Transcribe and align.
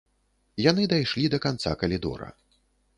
Яны 0.69 0.87
дайшлі 0.95 1.29
да 1.37 1.43
канца 1.47 1.77
калідора. 1.85 2.27